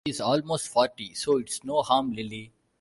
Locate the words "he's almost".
0.05-0.67